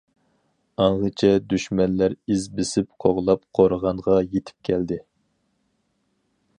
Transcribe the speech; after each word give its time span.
ئاڭغىچە 0.85 1.29
دۈشمەنلەر 1.51 2.15
ئىز 2.35 2.47
بېسىپ 2.61 2.89
قوغلاپ 3.05 3.45
قورغانغا 3.59 4.19
يېتىپ 4.25 4.69
كەلدى. 4.71 5.03